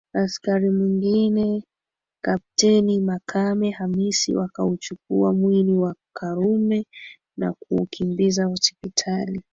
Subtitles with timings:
[0.13, 1.63] Askari mwingine
[2.21, 6.85] Kapteni Makame Hamis wakauchukua mwili wa Karume
[7.37, 9.41] na kuukimbiza hospitali